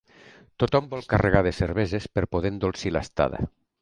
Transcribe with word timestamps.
Tothom 0.61 0.87
vol 0.93 1.03
carregar 1.11 1.43
de 1.47 1.51
cerveses 1.57 2.07
per 2.17 2.27
poder 2.33 2.53
endolcir 2.55 2.95
l'estada. 2.97 3.45